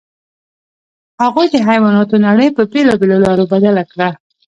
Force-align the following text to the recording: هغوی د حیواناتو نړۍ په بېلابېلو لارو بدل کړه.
هغوی 1.21 1.47
د 1.51 1.55
حیواناتو 1.67 2.15
نړۍ 2.27 2.47
په 2.57 2.61
بېلابېلو 2.71 3.23
لارو 3.25 3.49
بدل 3.53 3.75
کړه. 3.91 4.09